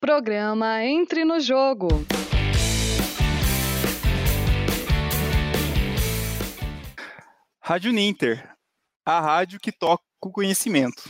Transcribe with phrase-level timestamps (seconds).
[0.00, 1.88] Programa Entre no Jogo.
[7.60, 8.48] Rádio Ninter,
[9.04, 11.02] a rádio que toca o conhecimento.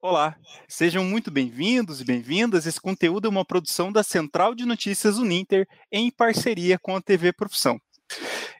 [0.00, 0.34] Olá,
[0.66, 2.64] sejam muito bem-vindos e bem-vindas.
[2.64, 7.34] Esse conteúdo é uma produção da Central de Notícias Uninter em parceria com a TV
[7.34, 7.78] Profissão.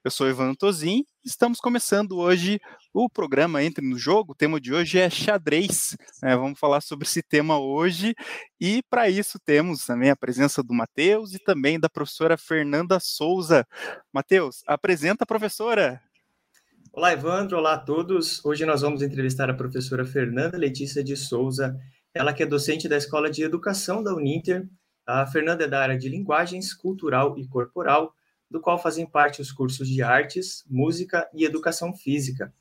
[0.07, 2.61] Eu sou Ivan Tozin estamos começando hoje
[2.95, 4.31] o programa Entre no Jogo.
[4.31, 5.97] O tema de hoje é xadrez.
[6.23, 6.37] Né?
[6.37, 8.15] Vamos falar sobre esse tema hoje
[8.61, 13.67] e para isso temos também a presença do Matheus e também da professora Fernanda Souza.
[14.13, 16.01] Matheus, apresenta a professora.
[16.93, 17.59] Olá, Evandro.
[17.59, 18.45] Olá a todos.
[18.45, 21.77] Hoje nós vamos entrevistar a professora Fernanda Letícia de Souza,
[22.15, 24.69] ela que é docente da Escola de Educação da Uninter.
[25.05, 28.15] A Fernanda é da área de Linguagens, Cultural e Corporal
[28.51, 32.53] do qual fazem parte os cursos de Artes, Música e Educação Física.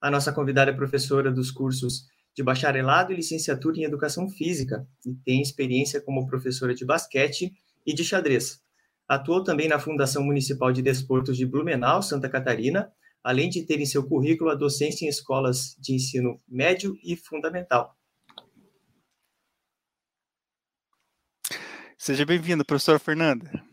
[0.00, 5.14] A nossa convidada é professora dos cursos de bacharelado e licenciatura em Educação Física e
[5.14, 7.52] tem experiência como professora de basquete
[7.86, 8.60] e de xadrez.
[9.08, 13.86] Atuou também na Fundação Municipal de Desportos de Blumenau, Santa Catarina, além de ter em
[13.86, 17.96] seu currículo a docência em escolas de ensino médio e fundamental.
[21.96, 23.65] Seja bem-vinda, professora Fernanda.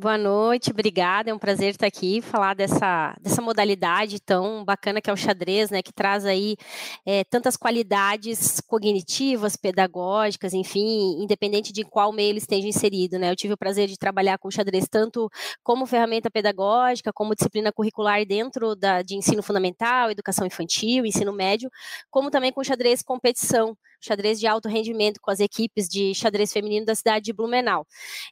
[0.00, 1.28] Boa noite, obrigada.
[1.28, 5.70] É um prazer estar aqui falar dessa, dessa modalidade tão bacana que é o xadrez,
[5.70, 5.82] né?
[5.82, 6.56] Que traz aí
[7.04, 13.28] é, tantas qualidades cognitivas, pedagógicas, enfim, independente de qual meio ele esteja inserido, né?
[13.28, 15.28] Eu tive o prazer de trabalhar com o xadrez tanto
[15.64, 21.68] como ferramenta pedagógica, como disciplina curricular dentro da, de ensino fundamental, educação infantil, ensino médio,
[22.08, 26.86] como também com xadrez competição xadrez de alto rendimento com as equipes de xadrez feminino
[26.86, 27.86] da cidade de Blumenau.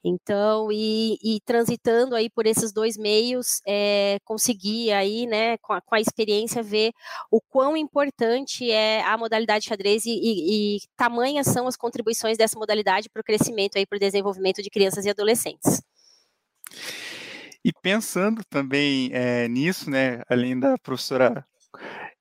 [0.05, 5.81] Então, e, e transitando aí por esses dois meios, é, consegui aí, né, com a,
[5.81, 6.92] com a, experiência, ver
[7.31, 12.58] o quão importante é a modalidade xadrez e, e, e tamanhas são as contribuições dessa
[12.58, 15.83] modalidade para o crescimento aí, para o desenvolvimento de crianças e adolescentes.
[17.64, 21.45] E pensando também é, nisso, né, além da professora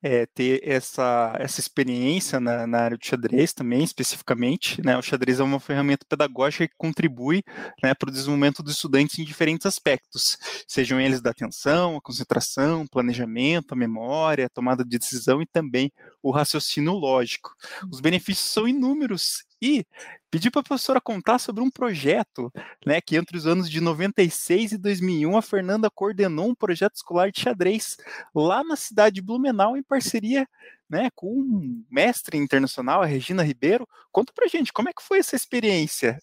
[0.07, 4.79] é, ter essa, essa experiência na, na, área de xadrez também, especificamente.
[4.85, 4.95] Né?
[4.95, 7.41] O xadrez é uma ferramenta pedagógica que contribui
[7.81, 12.85] né, para o desenvolvimento dos estudantes em diferentes aspectos, sejam eles da atenção, a concentração,
[12.85, 15.91] planejamento, a memória, a tomada de decisão e também
[16.25, 17.55] o raciocínio lógico.
[17.91, 19.85] Os benefícios são inúmeros e
[20.31, 22.51] pedi para a professora contar sobre um projeto,
[22.83, 27.31] né, que entre os anos de 96 e 2001 a Fernanda coordenou um projeto escolar
[27.31, 27.95] de xadrez
[28.33, 30.47] lá na cidade de Blumenau em parceria,
[30.89, 33.87] né, com um mestre internacional, a Regina Ribeiro.
[34.11, 36.19] Conta para gente, como é que foi essa experiência?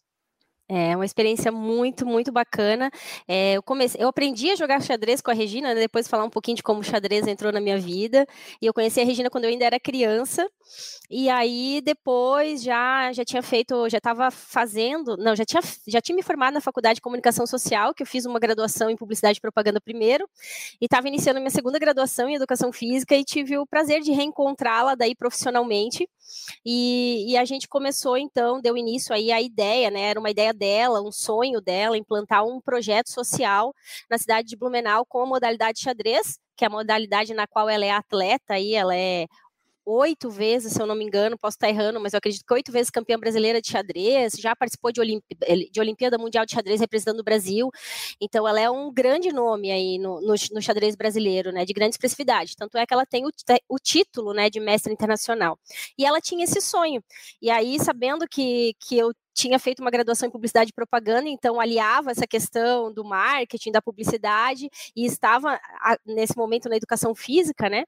[0.75, 2.91] É uma experiência muito, muito bacana.
[3.29, 6.31] É, eu, comecei, eu aprendi a jogar xadrez com a Regina, né, depois falar um
[6.31, 8.27] pouquinho de como o xadrez entrou na minha vida.
[8.61, 10.49] E eu conheci a Regina quando eu ainda era criança.
[11.11, 16.17] E aí depois já já tinha feito, já estava fazendo, não, já tinha já tinha
[16.17, 19.41] me formado na faculdade de comunicação social, que eu fiz uma graduação em publicidade e
[19.43, 20.27] propaganda primeiro,
[20.81, 24.95] e estava iniciando minha segunda graduação em educação física e tive o prazer de reencontrá-la
[24.95, 26.09] daí profissionalmente.
[26.65, 30.03] E, e, a gente começou então, deu início aí a ideia, né?
[30.03, 33.75] Era uma ideia dela, um sonho dela, implantar um projeto social
[34.09, 37.85] na cidade de Blumenau com a modalidade xadrez, que é a modalidade na qual ela
[37.85, 39.27] é atleta e ela é
[39.85, 42.71] oito vezes, se eu não me engano, posso estar errando, mas eu acredito que oito
[42.71, 45.25] vezes campeã brasileira de xadrez, já participou de, Olimp
[45.69, 47.69] de Olimpíada Mundial de Xadrez representando o Brasil,
[48.21, 51.95] então ela é um grande nome aí no, no, no xadrez brasileiro, né, de grande
[51.95, 53.31] expressividade, tanto é que ela tem o,
[53.69, 55.59] o, título, né, de mestre internacional,
[55.99, 57.03] e ela tinha esse sonho,
[57.41, 61.61] e aí, sabendo que, que eu tinha feito uma graduação em publicidade e propaganda, então
[61.61, 65.61] aliava essa questão do marketing, da publicidade, e estava
[66.07, 67.85] nesse momento na educação física, né?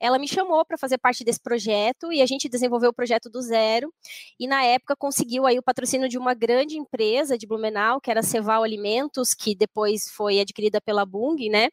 [0.00, 3.40] Ela me chamou para fazer parte desse projeto e a gente desenvolveu o projeto do
[3.42, 3.92] zero.
[4.38, 8.20] E na época conseguiu aí o patrocínio de uma grande empresa de Blumenau, que era
[8.20, 11.68] a Ceval Alimentos, que depois foi adquirida pela Bung, né?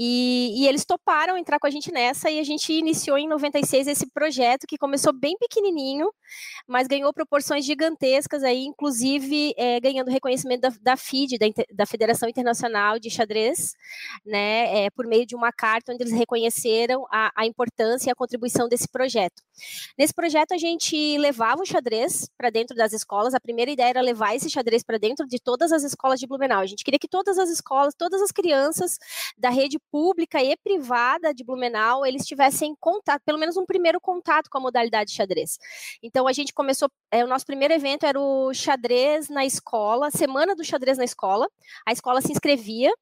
[0.00, 3.88] E, e, eles toparam entrar com a gente nessa e a gente iniciou em 96
[3.88, 6.08] esse projeto que começou bem pequenininho,
[6.68, 12.28] mas ganhou proporções gigantescas aí, inclusive é, ganhando reconhecimento da, da FIDE, da, da, Federação
[12.28, 13.74] Internacional de Xadrez,
[14.24, 18.14] né, é, por meio de uma carta onde eles reconheceram a, a importância e a
[18.14, 19.42] contribuição desse projeto.
[19.98, 23.34] Nesse projeto a gente levava o xadrez para dentro das escolas.
[23.34, 26.60] A primeira ideia era levar esse xadrez para dentro de todas as escolas de Blumenau.
[26.60, 28.96] A gente queria que todas as escolas, todas as crianças
[29.36, 34.48] da rede pública e privada de Blumenau, eles tivessem contato, pelo menos um primeiro contato
[34.50, 35.58] com a modalidade de xadrez.
[36.02, 40.54] Então a gente começou, é, o nosso primeiro evento era o xadrez na escola, semana
[40.54, 41.48] do xadrez na escola.
[41.86, 42.92] A escola se inscrevia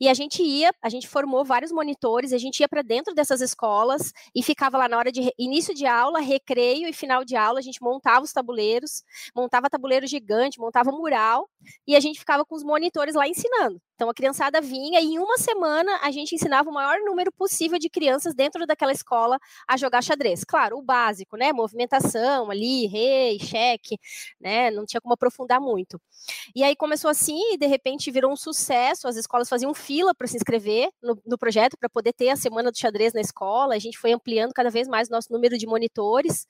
[0.00, 3.40] E a gente ia, a gente formou vários monitores, a gente ia para dentro dessas
[3.40, 7.58] escolas e ficava lá na hora de início de aula, recreio e final de aula,
[7.58, 9.02] a gente montava os tabuleiros,
[9.34, 11.48] montava tabuleiro gigante, montava mural
[11.86, 13.80] e a gente ficava com os monitores lá ensinando.
[13.94, 17.78] Então a criançada vinha e em uma semana a gente ensinava o maior número possível
[17.78, 19.38] de crianças dentro daquela escola
[19.68, 20.42] a jogar xadrez.
[20.44, 21.52] Claro, o básico, né?
[21.52, 23.96] Movimentação ali, rei, cheque,
[24.40, 24.70] né?
[24.70, 26.00] Não tinha como aprofundar muito.
[26.54, 29.06] E aí começou assim e de repente virou um sucesso.
[29.06, 32.70] As escolas faziam fila para se inscrever no, no projeto para poder ter a semana
[32.70, 33.74] do xadrez na escola.
[33.74, 36.46] A gente foi ampliando cada vez mais o nosso número de monitores.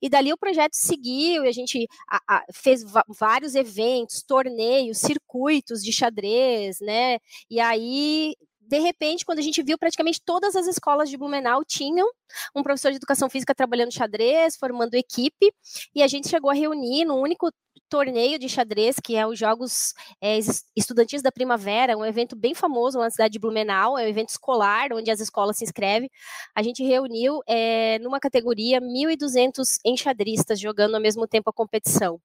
[0.00, 5.82] E dali o projeto seguiu e a gente a, a, fez vários eventos, torneios, circuitos
[5.82, 7.18] de xadrez né?
[7.50, 8.34] E aí
[8.72, 12.08] de repente, quando a gente viu, praticamente todas as escolas de Blumenau tinham
[12.56, 15.52] um professor de educação física trabalhando xadrez, formando equipe,
[15.94, 17.52] e a gente chegou a reunir no único
[17.90, 19.92] torneio de xadrez, que é os Jogos
[20.22, 20.38] é,
[20.74, 24.88] Estudantis da Primavera, um evento bem famoso na cidade de Blumenau, é um evento escolar,
[24.94, 26.10] onde as escolas se inscrevem.
[26.54, 32.18] A gente reuniu é, numa categoria 1.200 enxadristas jogando ao mesmo tempo a competição.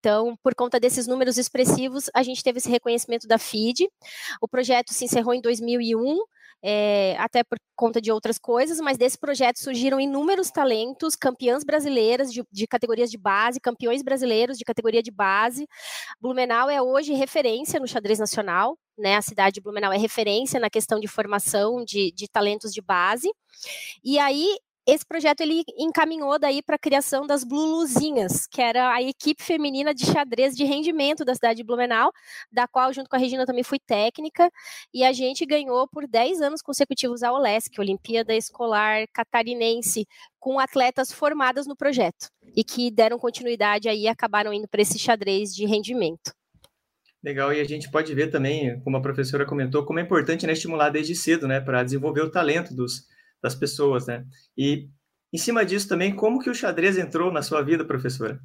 [0.00, 3.86] Então, por conta desses números expressivos, a gente teve esse reconhecimento da FIDE.
[4.40, 6.18] O projeto se encerrou em 2001,
[6.62, 12.32] é, até por conta de outras coisas, mas desse projeto surgiram inúmeros talentos, campeãs brasileiras
[12.32, 15.66] de, de, categorias de base, campeões brasileiros de categoria de base.
[16.18, 19.16] Blumenau é hoje referência no xadrez nacional, né?
[19.16, 23.30] A cidade de Blumenau é referência na questão de formação de, de talentos de base.
[24.02, 24.56] E aí
[24.90, 29.94] esse projeto ele encaminhou daí para a criação das Bluluzinhas, que era a equipe feminina
[29.94, 32.10] de xadrez de rendimento da cidade de Blumenau,
[32.50, 34.50] da qual junto com a Regina também fui técnica,
[34.92, 40.06] e a gente ganhou por 10 anos consecutivos a OLESC, Olimpíada Escolar Catarinense,
[40.38, 44.98] com atletas formadas no projeto e que deram continuidade aí e acabaram indo para esse
[44.98, 46.32] xadrez de rendimento.
[47.22, 50.54] Legal, e a gente pode ver também, como a professora comentou, como é importante né,
[50.54, 53.09] estimular desde cedo, né, para desenvolver o talento dos,
[53.42, 54.24] das pessoas, né?
[54.56, 54.88] E
[55.32, 58.40] em cima disso também, como que o xadrez entrou na sua vida, professora?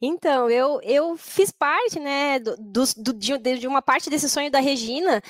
[0.00, 2.56] Então, eu, eu fiz parte, né, do,
[2.96, 5.22] do, de, de, uma parte desse sonho da Regina.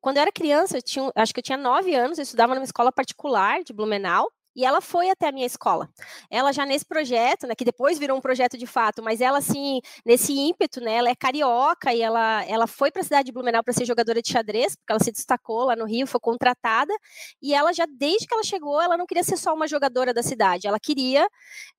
[0.00, 2.64] Quando eu era criança, eu tinha, acho que eu tinha nove anos, eu estudava numa
[2.64, 5.88] escola particular de Blumenau, e ela foi até a minha escola.
[6.30, 9.80] Ela já nesse projeto, né, que depois virou um projeto de fato, mas ela assim,
[10.04, 13.62] nesse ímpeto, né, ela é carioca e ela, ela foi para a cidade de Blumenau
[13.62, 16.94] para ser jogadora de xadrez, porque ela se destacou lá no Rio, foi contratada,
[17.40, 20.22] e ela já desde que ela chegou, ela não queria ser só uma jogadora da
[20.22, 21.26] cidade, ela queria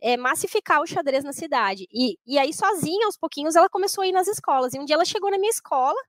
[0.02, 1.88] é, massificar o xadrez na cidade.
[1.92, 4.74] E, e aí sozinha, aos pouquinhos, ela começou a ir nas escolas.
[4.74, 6.00] E um dia ela chegou na minha escola,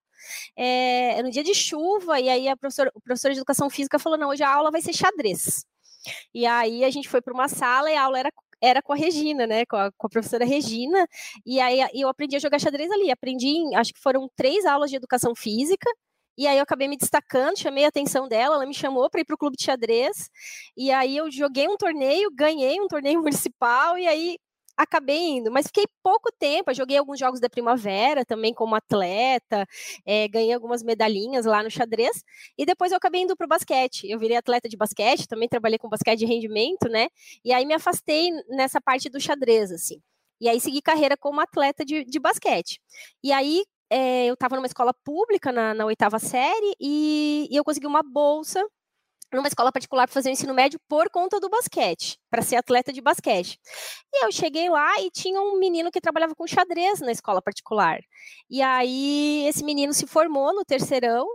[0.56, 4.18] é, no dia de chuva, e aí a professora, o professor de educação física falou:
[4.18, 5.64] não, hoje a aula vai ser xadrez.
[6.34, 8.30] E aí a gente foi para uma sala e a aula era
[8.60, 9.66] era com a Regina, né?
[9.66, 11.06] Com a, com a, professora Regina.
[11.44, 13.10] E aí eu aprendi a jogar xadrez ali.
[13.10, 15.90] Aprendi, acho que foram três aulas de educação física.
[16.36, 19.24] E aí eu acabei me destacando, chamei a atenção dela, ela me chamou para ir
[19.24, 20.30] para o clube de xadrez.
[20.76, 23.98] E aí eu joguei um torneio, ganhei um torneio municipal.
[23.98, 24.36] E aí
[24.76, 26.70] acabei indo, mas fiquei pouco tempo.
[26.70, 29.66] Eu joguei alguns jogos da primavera também como atleta,
[30.04, 32.22] é, ganhei algumas medalhinhas lá no xadrez,
[32.58, 34.08] e depois eu acabei indo para o basquete.
[34.08, 37.08] Eu virei atleta de basquete, também trabalhei com basquete de rendimento, né?
[37.44, 40.00] E aí me afastei nessa parte do xadrez, assim.
[40.40, 42.80] E aí segui carreira como atleta de, de basquete.
[43.22, 47.64] E aí é, eu estava numa escola pública na, na oitava série e, e eu
[47.64, 48.64] consegui uma bolsa
[49.34, 52.92] numa escola particular para fazer o ensino médio por conta do basquete, para ser atleta
[52.92, 53.58] de basquete.
[54.12, 58.00] E eu cheguei lá e tinha um menino que trabalhava com xadrez na escola particular.
[58.50, 61.26] E aí esse menino se formou no terceirão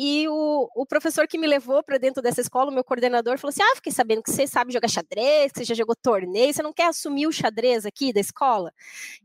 [0.00, 3.48] e o, o professor que me levou para dentro dessa escola, o meu coordenador, falou
[3.48, 6.62] assim: Ah, fiquei sabendo que você sabe jogar xadrez, que você já jogou torneio, você
[6.62, 8.72] não quer assumir o xadrez aqui da escola?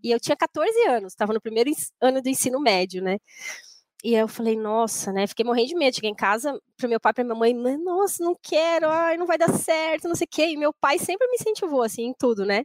[0.03, 1.69] E eu tinha 14 anos, estava no primeiro
[2.01, 3.19] ano do ensino médio, né?
[4.03, 5.25] E eu falei, nossa, né?
[5.27, 5.95] Fiquei morrendo de medo.
[5.95, 9.38] Cheguei em casa pro meu pai pra minha mãe, nossa, não quero, ai, não vai
[9.38, 10.48] dar certo, não sei o quê.
[10.50, 12.63] E meu pai sempre me incentivou, assim, em tudo, né?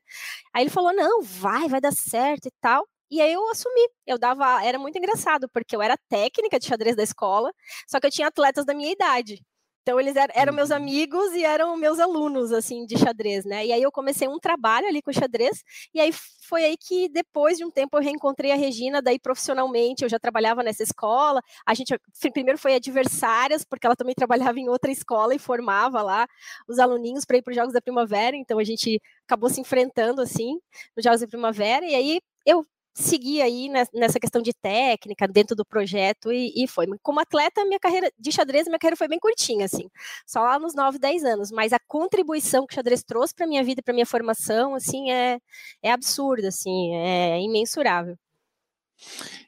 [0.55, 2.87] Aí ele falou, não, vai, vai dar certo e tal.
[3.11, 3.89] E aí eu assumi.
[4.07, 7.53] Eu dava, era muito engraçado, porque eu era técnica de xadrez da escola,
[7.89, 9.41] só que eu tinha atletas da minha idade.
[9.89, 10.77] Então eles eram, eram, meus uhum.
[10.77, 13.65] amigos e eram meus alunos assim de xadrez, né?
[13.65, 15.65] E aí eu comecei um trabalho ali com xadrez
[15.95, 16.13] e aí
[16.47, 20.19] foi aí que depois de um tempo eu reencontrei a Regina, daí profissionalmente eu já
[20.19, 21.41] trabalhava nessa escola.
[21.65, 21.99] A gente
[22.35, 24.13] primeiro foi adversárias porque ela também
[24.53, 26.29] trabalhava em outra escola e formava lá
[26.69, 28.37] os aluninhos para ir para os Jogos da Primavera.
[28.37, 30.61] Então a gente acabou se enfrentando assim
[30.95, 32.63] nos Jogos da Primavera e aí eu
[33.03, 36.87] seguir aí nessa questão de técnica dentro do projeto e, e, foi.
[37.03, 39.89] Como atleta, minha carreira de xadrez, minha carreira foi bem curtinha, assim,
[40.27, 43.63] só lá nos 9, 10 anos, mas a contribuição que o xadrez trouxe para minha
[43.63, 45.39] vida, para minha formação, assim, é,
[45.83, 48.17] é absurda, assim, é imensurável.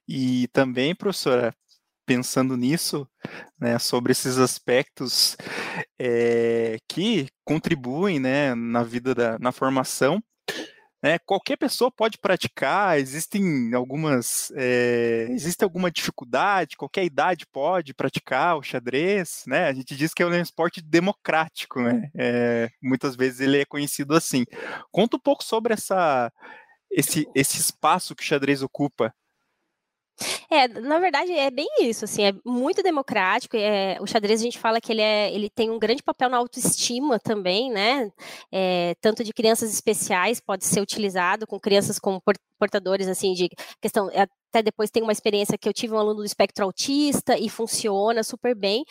[0.07, 1.54] E também, professora,
[2.07, 3.09] pensando nisso,
[3.59, 5.37] né, sobre esses aspectos
[5.99, 10.23] é, que contribuem, né, na vida da, na formação.
[11.02, 18.59] Né, qualquer pessoa pode praticar, existem algumas, é, existe alguma dificuldade, qualquer idade pode praticar
[18.59, 19.66] o xadrez, né?
[19.66, 22.11] A gente diz que é um esporte democrático, né?
[22.14, 24.45] É, muitas vezes ele é conhecido assim.
[24.92, 26.30] Conta um pouco sobre essa,
[26.90, 29.11] esse, esse espaço que o xadrez ocupa
[30.50, 33.56] é, na verdade é bem isso, assim, é muito democrático.
[33.56, 36.36] É, o xadrez a gente fala que ele, é, ele tem um grande papel na
[36.36, 38.10] autoestima também, né?
[38.52, 42.20] É, tanto de crianças especiais pode ser utilizado com crianças com
[42.58, 43.48] portadores assim de
[43.80, 47.38] questão é, até depois tem uma experiência que eu tive um aluno do espectro autista
[47.38, 48.84] e funciona super bem.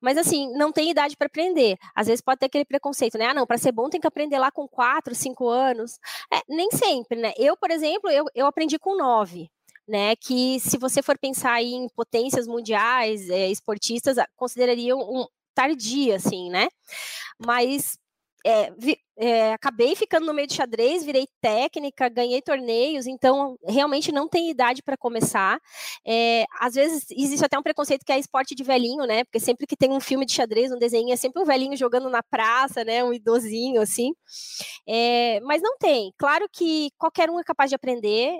[0.00, 1.76] Mas assim, não tem idade para aprender.
[1.94, 3.26] Às vezes pode ter aquele preconceito, né?
[3.26, 5.98] Ah, não, para ser bom tem que aprender lá com 4, 5 anos.
[6.32, 7.32] É, nem sempre, né?
[7.36, 9.50] Eu, por exemplo, eu, eu aprendi com 9
[9.90, 10.14] né?
[10.16, 16.68] Que se você for pensar em potências mundiais, é, esportistas, considerariam um tardia, assim, né?
[17.38, 17.98] Mas
[18.46, 24.12] é, vi, é, acabei ficando no meio de xadrez, virei técnica, ganhei torneios, então realmente
[24.12, 25.60] não tem idade para começar.
[26.06, 29.24] É, às vezes existe até um preconceito que é esporte de velhinho, né?
[29.24, 32.08] Porque sempre que tem um filme de xadrez, um desenho, é sempre um velhinho jogando
[32.08, 33.04] na praça, né?
[33.04, 34.12] Um idosinho, assim.
[35.42, 36.12] Mas não tem.
[36.18, 38.38] Claro que qualquer um é capaz de aprender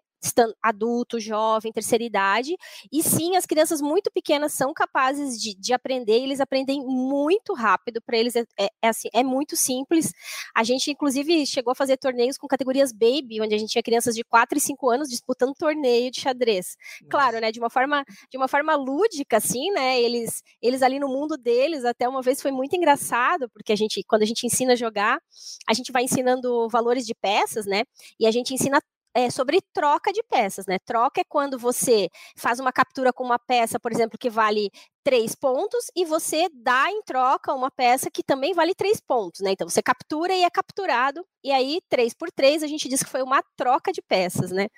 [0.63, 2.57] adulto, jovem, terceira idade,
[2.93, 8.01] e sim, as crianças muito pequenas são capazes de, de aprender, eles aprendem muito rápido,
[8.01, 10.13] para eles é, é, é, assim, é muito simples.
[10.55, 14.15] A gente, inclusive, chegou a fazer torneios com categorias baby, onde a gente tinha crianças
[14.15, 16.77] de 4 e 5 anos disputando torneio de xadrez.
[17.03, 17.11] Nossa.
[17.11, 21.09] Claro, né, de uma forma, de uma forma lúdica, assim, né, eles, eles ali no
[21.09, 24.73] mundo deles, até uma vez foi muito engraçado, porque a gente, quando a gente ensina
[24.73, 25.21] a jogar,
[25.67, 27.85] a gente vai ensinando valores de peças, né,
[28.19, 28.81] e a gente ensina
[29.15, 30.79] é, sobre troca de peças, né?
[30.85, 34.71] Troca é quando você faz uma captura com uma peça, por exemplo, que vale
[35.03, 39.53] três pontos, e você dá em troca uma peça que também vale três pontos, né?
[39.53, 43.09] Então você captura e é capturado, e aí, três por três, a gente diz que
[43.11, 44.69] foi uma troca de peças, né?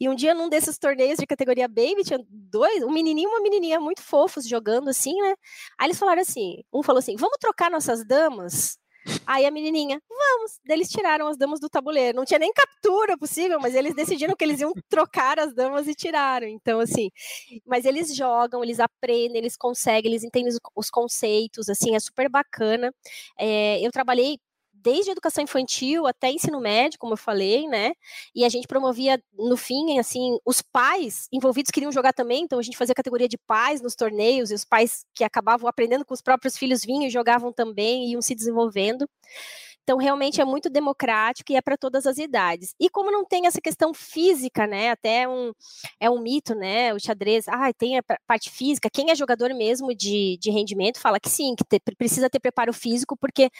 [0.00, 3.40] E um dia, num desses torneios de categoria Baby, tinha dois, um menininho e uma
[3.40, 5.34] menininha muito fofos jogando assim, né?
[5.78, 8.78] Aí eles falaram assim: um falou assim, vamos trocar nossas damas?
[9.26, 10.60] Aí a menininha, vamos.
[10.68, 12.16] Eles tiraram as damas do tabuleiro.
[12.16, 15.94] Não tinha nem captura possível, mas eles decidiram que eles iam trocar as damas e
[15.94, 16.46] tiraram.
[16.46, 17.10] Então, assim,
[17.66, 22.92] mas eles jogam, eles aprendem, eles conseguem, eles entendem os, conceitos, assim, é super bacana.
[23.38, 24.38] É, eu trabalhei
[24.82, 27.92] desde educação infantil até ensino médio, como eu falei, né?
[28.34, 32.62] E a gente promovia, no fim, assim, os pais envolvidos queriam jogar também, então a
[32.62, 36.22] gente fazia categoria de pais nos torneios, e os pais que acabavam aprendendo com os
[36.22, 39.08] próprios filhos vinham e jogavam também, iam se desenvolvendo.
[39.90, 42.76] Então, realmente é muito democrático e é para todas as idades.
[42.78, 44.90] E como não tem essa questão física, né?
[44.90, 45.52] Até um,
[45.98, 46.94] é um mito, né?
[46.94, 48.88] O xadrez, ah, tem a parte física.
[48.88, 52.72] Quem é jogador mesmo de, de rendimento fala que sim, que te, precisa ter preparo
[52.72, 53.50] físico, porque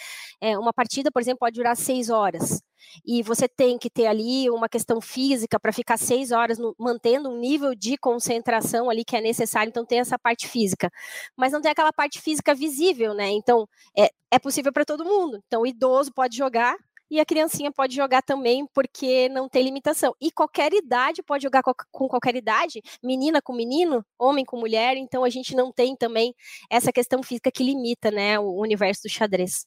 [0.41, 2.63] é, uma partida, por exemplo, pode durar seis horas
[3.05, 7.31] e você tem que ter ali uma questão física para ficar seis horas no, mantendo
[7.31, 10.91] um nível de concentração ali que é necessário, então tem essa parte física,
[11.37, 13.29] mas não tem aquela parte física visível, né?
[13.31, 15.41] Então é, é possível para todo mundo.
[15.47, 16.77] Então o idoso pode jogar
[17.11, 20.15] e a criancinha pode jogar também porque não tem limitação.
[20.21, 25.25] E qualquer idade pode jogar com qualquer idade, menina com menino, homem com mulher, então
[25.25, 26.35] a gente não tem também
[26.71, 29.67] essa questão física que limita, né, o universo do xadrez.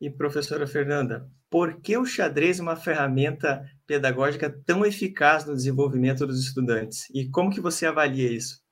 [0.00, 6.26] E professora Fernanda, por que o xadrez é uma ferramenta pedagógica tão eficaz no desenvolvimento
[6.26, 7.08] dos estudantes?
[7.14, 8.62] E como que você avalia isso?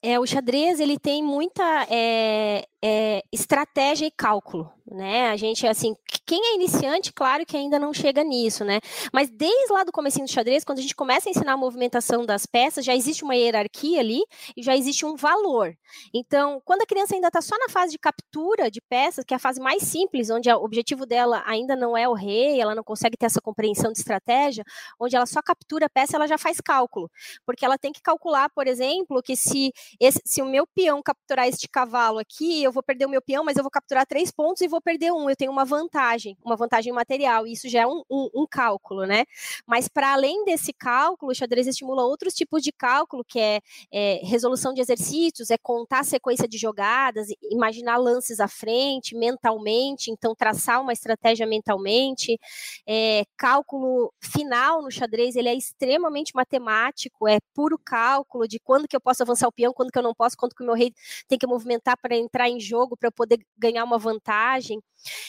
[0.00, 5.30] É, o xadrez ele tem muita é, é, estratégia e cálculo, né?
[5.30, 5.94] A gente, assim,
[6.24, 8.80] quem é iniciante, claro que ainda não chega nisso, né?
[9.12, 12.24] Mas desde lá do comecinho do xadrez, quando a gente começa a ensinar a movimentação
[12.24, 14.20] das peças, já existe uma hierarquia ali
[14.56, 15.74] e já existe um valor.
[16.14, 19.36] Então, quando a criança ainda está só na fase de captura de peças, que é
[19.36, 22.84] a fase mais simples, onde o objetivo dela ainda não é o rei, ela não
[22.84, 24.64] consegue ter essa compreensão de estratégia,
[25.00, 27.10] onde ela só captura a peça, ela já faz cálculo.
[27.44, 31.48] Porque ela tem que calcular, por exemplo, que se, esse, se o meu peão capturar
[31.48, 34.62] este cavalo aqui, eu vou perder o meu peão, mas eu vou capturar três pontos
[34.62, 35.28] e vou perder um.
[35.28, 37.46] Eu tenho uma vantagem, uma vantagem material.
[37.46, 39.24] E isso já é um, um, um cálculo, né?
[39.66, 43.60] Mas para além desse cálculo, o xadrez estimula outros tipos de cálculo, que é,
[43.92, 50.10] é resolução de exercícios, é contar a sequência de jogadas, imaginar lances à frente, mentalmente,
[50.10, 52.38] então traçar uma estratégia mentalmente.
[52.86, 58.96] É, cálculo final no xadrez, ele é extremamente matemático, é puro cálculo de quando que
[58.96, 60.92] eu posso avançar o peão, quando que eu não posso, quando que o meu rei
[61.26, 64.80] tem que movimentar para entrar em em jogo para poder ganhar uma vantagem.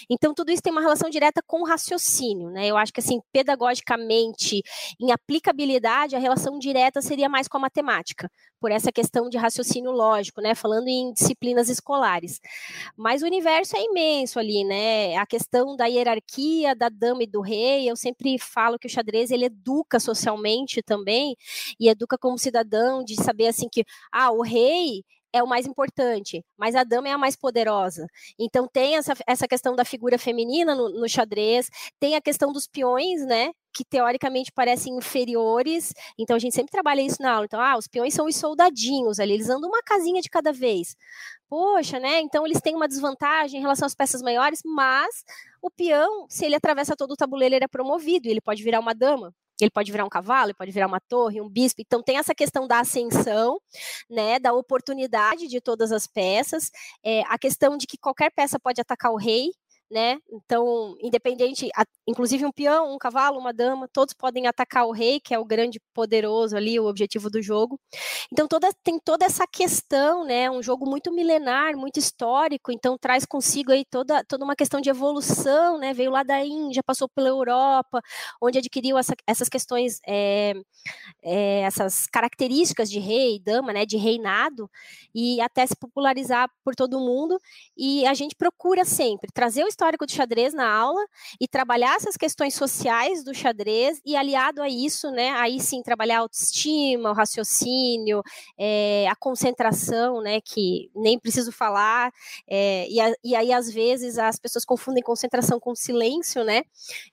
[0.09, 2.67] Então, tudo isso tem uma relação direta com o raciocínio, né?
[2.67, 4.62] Eu acho que, assim, pedagogicamente,
[5.00, 9.91] em aplicabilidade, a relação direta seria mais com a matemática, por essa questão de raciocínio
[9.91, 10.55] lógico, né?
[10.55, 12.39] Falando em disciplinas escolares.
[12.98, 15.15] Mas o universo é imenso ali, né?
[15.17, 19.31] A questão da hierarquia da dama e do rei, eu sempre falo que o xadrez,
[19.31, 21.36] ele educa socialmente também,
[21.79, 26.43] e educa como cidadão, de saber, assim, que, ah, o rei é o mais importante,
[26.57, 28.07] mas a dama é a mais poderosa.
[28.38, 31.69] Então tem essa, essa questão da figura feminina no, no xadrez,
[32.00, 33.51] tem a questão dos peões, né?
[33.74, 37.45] Que teoricamente parecem inferiores, então a gente sempre trabalha isso na aula.
[37.45, 40.95] Então, ah, os peões são os soldadinhos ali, eles andam uma casinha de cada vez.
[41.50, 42.19] Poxa, né?
[42.21, 45.24] Então eles têm uma desvantagem em relação às peças maiores, mas
[45.62, 48.93] o peão, se ele atravessa todo o tabuleiro, ele é promovido, ele pode virar uma
[48.93, 49.33] dama.
[49.66, 51.82] Ele pode virar um cavalo, ele pode virar uma torre, um bispo.
[51.82, 53.60] Então tem essa questão da ascensão,
[54.10, 56.72] né, da oportunidade de todas as peças,
[57.04, 59.51] é, a questão de que qualquer peça pode atacar o rei,
[59.89, 60.19] né?
[60.31, 61.69] Então, independente,
[62.08, 65.46] inclusive um peão, um cavalo, uma dama, todos podem atacar o rei, que é o
[65.46, 67.79] grande poderoso ali, o objetivo do jogo.
[68.31, 70.50] Então, toda, tem toda essa questão, né?
[70.51, 74.89] Um jogo muito milenar, muito histórico, então traz consigo aí toda, toda uma questão de
[74.89, 75.93] evolução, né?
[75.93, 78.01] Veio lá da Índia, passou pela Europa,
[78.41, 80.53] onde adquiriu essa, essas questões, é,
[81.24, 83.86] é, essas características de rei, dama, né?
[83.86, 84.69] De reinado,
[85.15, 87.39] e até se popularizar por todo o mundo.
[87.75, 91.01] E a gente procura sempre trazer o histórico do xadrez na aula
[91.39, 96.17] e trabalhar essas questões sociais do xadrez e aliado a isso, né, aí sim trabalhar
[96.17, 98.21] a autoestima, o raciocínio,
[98.57, 102.12] é, a concentração, né, que nem preciso falar,
[102.45, 106.63] é, e, a, e, aí às vezes as pessoas confundem concentração com silêncio, né,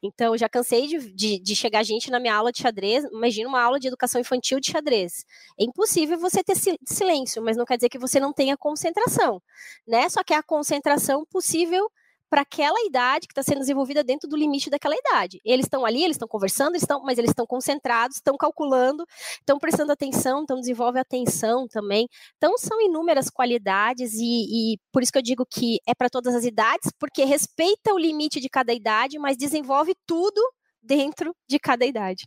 [0.02, 3.62] então já cansei de, de, de chegar gente na minha aula de xadrez, imagina uma
[3.62, 5.24] aula de educação infantil de xadrez,
[5.60, 9.40] é impossível você ter silêncio, mas não quer dizer que você não tenha concentração,
[9.86, 11.88] né, só que a concentração possível
[12.28, 15.40] para aquela idade que está sendo desenvolvida dentro do limite daquela idade.
[15.44, 19.04] Eles estão ali, eles estão conversando, estão, mas eles estão concentrados, estão calculando,
[19.38, 22.08] estão prestando atenção, então desenvolve atenção também.
[22.36, 26.34] Então são inúmeras qualidades e, e por isso que eu digo que é para todas
[26.34, 30.40] as idades, porque respeita o limite de cada idade, mas desenvolve tudo
[30.82, 32.26] dentro de cada idade.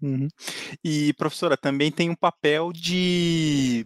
[0.00, 0.28] Uhum.
[0.84, 3.84] E professora, também tem um papel de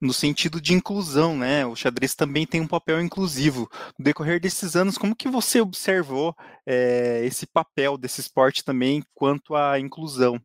[0.00, 1.64] no sentido de inclusão, né?
[1.66, 3.68] O xadrez também tem um papel inclusivo.
[3.98, 6.34] No decorrer desses anos, como que você observou
[6.66, 10.40] é, esse papel desse esporte também quanto à inclusão?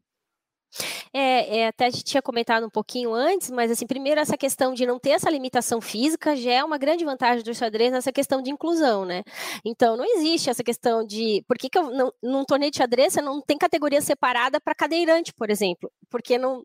[1.12, 4.74] É, é, até a gente tinha comentado um pouquinho antes, mas assim, primeiro essa questão
[4.74, 8.42] de não ter essa limitação física já é uma grande vantagem do xadrez nessa questão
[8.42, 9.24] de inclusão, né?
[9.66, 13.14] Então não existe essa questão de por que, que eu não, num torneio de xadrez
[13.14, 16.64] você não tem categoria separada para cadeirante, por exemplo, porque não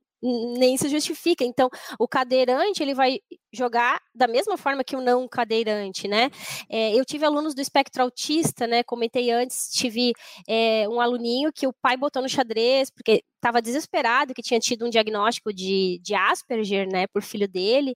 [0.59, 1.45] nem se justifica.
[1.45, 3.19] Então, o cadeirante ele vai
[3.55, 6.31] jogar da mesma forma que o não cadeirante, né?
[6.69, 8.83] É, eu tive alunos do espectro autista, né?
[8.83, 10.13] Comentei antes, tive
[10.49, 14.87] é, um aluninho que o pai botou no xadrez porque estava desesperado, que tinha tido
[14.87, 17.95] um diagnóstico de, de Asperger, né, por filho dele,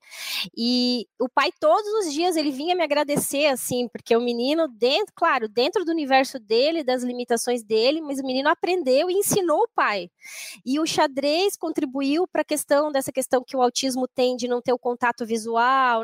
[0.55, 5.13] e o pai todos os dias ele vinha me agradecer, assim, porque o menino dentro,
[5.17, 9.69] claro, dentro do universo dele, das limitações dele, mas o menino aprendeu e ensinou o
[9.75, 10.11] pai,
[10.67, 14.61] e o xadrez contribuiu para a questão dessa questão que o autismo tem de não
[14.61, 15.48] ter o contato visual,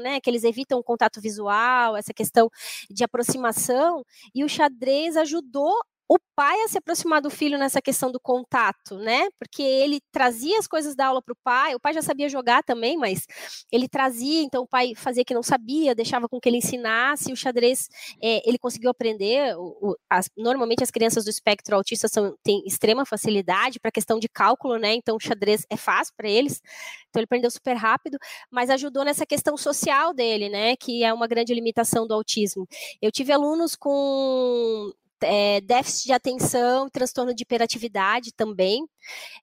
[0.00, 2.48] né, que eles evitam o contato visual, essa questão
[2.90, 4.04] de aproximação,
[4.34, 5.74] e o xadrez ajudou
[6.08, 9.28] o pai a se aproximar do filho nessa questão do contato, né?
[9.38, 12.62] Porque ele trazia as coisas da aula para o pai, o pai já sabia jogar
[12.62, 13.26] também, mas
[13.72, 17.36] ele trazia, então o pai fazia que não sabia, deixava com que ele ensinasse, o
[17.36, 17.88] xadrez
[18.22, 19.56] é, ele conseguiu aprender.
[19.56, 23.92] O, o, as, normalmente as crianças do espectro autista são, têm extrema facilidade para a
[23.92, 24.94] questão de cálculo, né?
[24.94, 26.60] Então o xadrez é fácil para eles,
[27.08, 28.18] então ele aprendeu super rápido,
[28.50, 30.76] mas ajudou nessa questão social dele, né?
[30.76, 32.66] Que é uma grande limitação do autismo.
[33.00, 34.92] Eu tive alunos com
[35.24, 38.86] é, déficit de atenção, transtorno de hiperatividade também.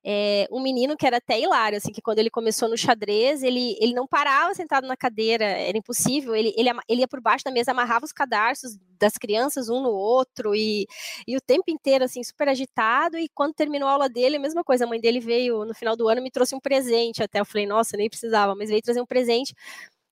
[0.03, 3.77] É, um menino que era até hilário, assim, que quando ele começou no xadrez, ele,
[3.79, 7.51] ele não parava sentado na cadeira, era impossível, ele, ele, ele ia por baixo da
[7.51, 10.87] mesa, amarrava os cadarços das crianças um no outro, e,
[11.27, 14.63] e o tempo inteiro, assim, super agitado, e quando terminou a aula dele, a mesma
[14.63, 17.45] coisa, a mãe dele veio no final do ano me trouxe um presente até, eu
[17.45, 19.53] falei, nossa, nem precisava, mas veio trazer um presente,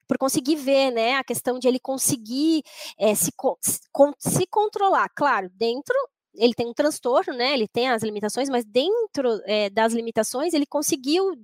[0.10, 2.64] por conseguir ver, né, a questão de ele conseguir
[2.98, 3.32] é, se,
[4.18, 5.96] se controlar, claro, dentro
[6.36, 7.54] ele tem um transtorno, né?
[7.54, 11.36] Ele tem as limitações, mas dentro é, das limitações ele conseguiu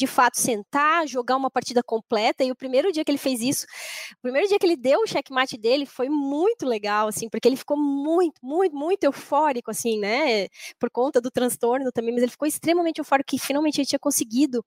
[0.00, 2.42] de fato sentar, jogar uma partida completa.
[2.42, 3.66] E o primeiro dia que ele fez isso,
[4.12, 7.56] o primeiro dia que ele deu o checkmate dele foi muito legal, assim, porque ele
[7.56, 10.48] ficou muito, muito, muito eufórico, assim, né?
[10.78, 14.64] Por conta do transtorno também, mas ele ficou extremamente eufórico que finalmente ele tinha conseguido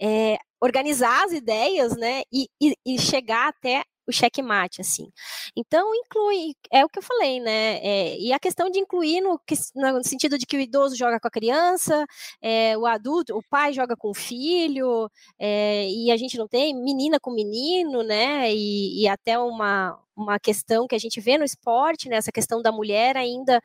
[0.00, 2.22] é, organizar as ideias, né?
[2.32, 5.10] E, e, e chegar até o checkmate, assim.
[5.56, 7.78] Então, inclui, é o que eu falei, né?
[7.82, 9.40] É, e a questão de incluir no,
[9.74, 12.04] no, sentido de que o idoso joga com a criança,
[12.42, 16.74] é, o adulto, o pai joga com o filho, é, e a gente não tem
[16.74, 18.52] menina com menino, né?
[18.52, 22.16] E, e até uma, uma questão que a gente vê no esporte, né?
[22.16, 23.60] Essa questão da mulher ainda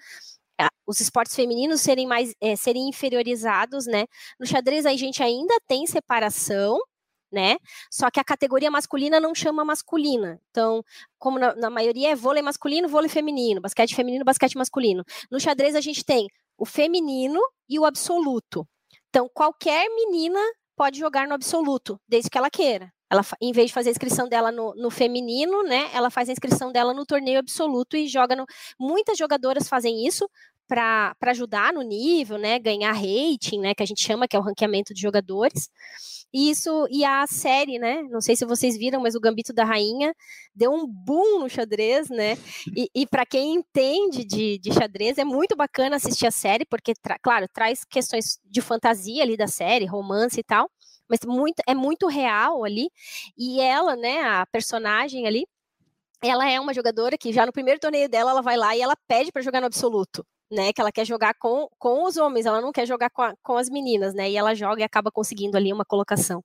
[0.88, 4.06] os esportes femininos serem mais é, serem inferiorizados, né?
[4.40, 6.80] No xadrez a gente ainda tem separação,
[7.36, 7.58] né?
[7.92, 10.40] Só que a categoria masculina não chama masculina.
[10.50, 10.82] Então,
[11.20, 15.04] como na, na, maioria é vôlei masculino, vôlei feminino, basquete feminino, basquete masculino.
[15.30, 18.66] No xadrez a gente tem o feminino e o absoluto.
[19.10, 20.40] Então, qualquer menina
[20.78, 22.90] pode jogar no absoluto, desde que ela queira.
[23.10, 26.32] Ela, em vez de fazer a inscrição dela no, no, feminino, né, ela faz a
[26.32, 28.46] inscrição dela no torneio absoluto e joga no.
[28.80, 30.28] Muitas jogadoras fazem isso
[30.68, 34.42] para ajudar no nível, né, ganhar rating, né, que a gente chama que é o
[34.42, 35.70] ranqueamento de jogadores.
[36.34, 38.04] E isso e a série, né?
[38.10, 40.14] Não sei se vocês viram, mas o Gambito da Rainha
[40.54, 42.36] deu um boom no xadrez, né?
[42.78, 46.94] E, e para quem entende de, de, xadrez é muito bacana assistir a série, porque,
[46.94, 50.70] tra claro, traz questões de fantasia ali da série, romance e tal
[51.08, 52.90] mas muito, é muito real ali.
[53.38, 55.46] E ela, né, a personagem ali,
[56.22, 58.96] ela é uma jogadora que já no primeiro torneio dela, ela vai lá e ela
[59.08, 60.26] pede para jogar no absoluto.
[60.52, 63.34] Né, que ela quer jogar com, com os homens, ela não quer jogar com, a,
[63.42, 64.30] com as meninas, né?
[64.30, 66.44] E ela joga e acaba conseguindo ali uma colocação.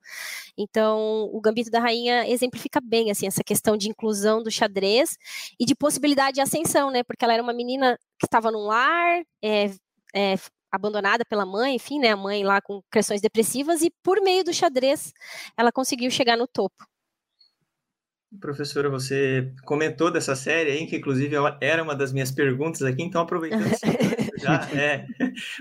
[0.57, 5.19] Então, o Gambito da Rainha exemplifica bem assim essa questão de inclusão do xadrez
[5.59, 7.03] e de possibilidade de ascensão, né?
[7.03, 9.71] Porque ela era uma menina que estava num lar, é,
[10.15, 10.37] é,
[10.71, 14.53] abandonada pela mãe, enfim, né, a mãe lá com questões depressivas, e por meio do
[14.53, 15.13] xadrez
[15.57, 16.87] ela conseguiu chegar no topo.
[18.39, 23.21] Professora, você comentou dessa série aí, que inclusive era uma das minhas perguntas aqui, então
[23.21, 23.65] aproveitando
[24.39, 25.05] já, é,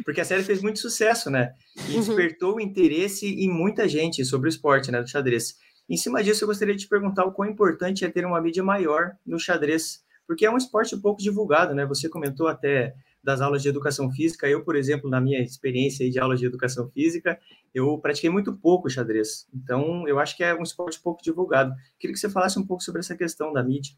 [0.06, 1.54] porque a série fez muito sucesso, né?
[1.90, 2.00] E uhum.
[2.00, 5.58] despertou o interesse em muita gente sobre o esporte, né, do xadrez.
[5.90, 8.64] Em cima disso, eu gostaria de te perguntar o quão importante é ter uma mídia
[8.64, 11.88] maior no xadrez, porque é um esporte pouco divulgado, né?
[11.88, 14.48] Você comentou até das aulas de educação física.
[14.48, 17.40] Eu, por exemplo, na minha experiência de aulas de educação física,
[17.74, 19.48] eu pratiquei muito pouco xadrez.
[19.54, 21.74] Então, eu acho que é um esporte pouco divulgado.
[22.00, 23.94] Queria que você falasse um pouco sobre essa questão da mídia.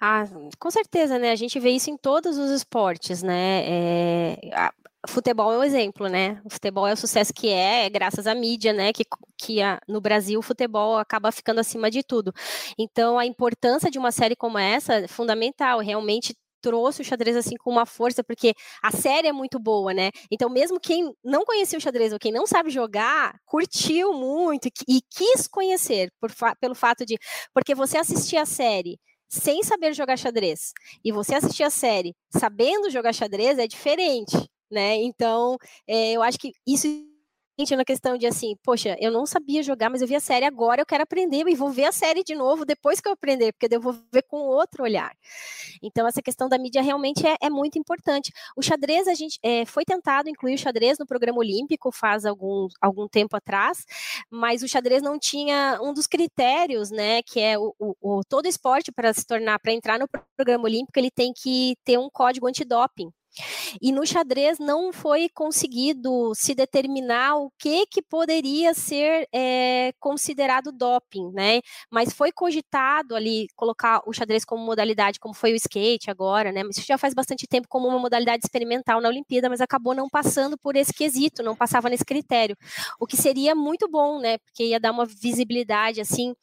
[0.00, 0.24] Ah,
[0.58, 1.30] com certeza, né?
[1.30, 3.62] A gente vê isso em todos os esportes, né?
[3.64, 4.70] É,
[5.08, 6.40] futebol é um exemplo, né?
[6.44, 8.92] O futebol é o sucesso que é, é graças à mídia, né?
[8.92, 9.04] Que,
[9.36, 12.32] que a, no Brasil o futebol acaba ficando acima de tudo.
[12.78, 15.80] Então, a importância de uma série como essa é fundamental.
[15.80, 20.10] Realmente trouxe o xadrez assim com uma força, porque a série é muito boa, né?
[20.30, 24.72] Então, mesmo quem não conhecia o xadrez ou quem não sabe jogar, curtiu muito e,
[24.88, 27.18] e quis conhecer por pelo fato de.
[27.52, 28.98] Porque você assistir a série
[29.28, 30.72] sem saber jogar xadrez
[31.04, 34.36] e você assistir a série sabendo jogar xadrez é diferente,
[34.70, 34.96] né?
[34.96, 36.86] Então, é, eu acho que isso
[37.70, 40.80] na questão de assim, poxa, eu não sabia jogar, mas eu vi a série agora,
[40.82, 43.74] eu quero aprender e vou ver a série de novo depois que eu aprender, porque
[43.74, 45.12] eu vou ver com outro olhar.
[45.82, 48.32] Então, essa questão da mídia realmente é, é muito importante.
[48.56, 52.68] O xadrez, a gente é, foi tentado incluir o xadrez no programa olímpico faz algum,
[52.80, 53.84] algum tempo atrás,
[54.30, 58.46] mas o xadrez não tinha um dos critérios, né, que é o, o, o todo
[58.46, 62.46] esporte para se tornar, para entrar no programa olímpico, ele tem que ter um código
[62.46, 63.10] antidoping.
[63.80, 70.70] E no xadrez não foi conseguido se determinar o que, que poderia ser é, considerado
[70.70, 71.60] doping, né?
[71.90, 76.62] Mas foi cogitado ali colocar o xadrez como modalidade, como foi o skate agora, né?
[76.62, 80.08] Mas isso já faz bastante tempo como uma modalidade experimental na Olimpíada, mas acabou não
[80.08, 82.56] passando por esse quesito, não passava nesse critério.
[83.00, 84.38] O que seria muito bom, né?
[84.38, 86.34] Porque ia dar uma visibilidade assim